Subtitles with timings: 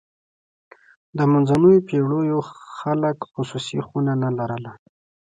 [1.17, 2.39] د منځنیو پېړیو
[2.77, 4.71] خلک خصوصي خونه نه لرله.